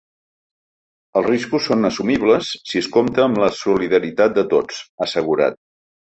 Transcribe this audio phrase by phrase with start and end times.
[1.19, 5.61] Els riscos són assumibles si es compta amb la solidaritat de tots, ha assegurat.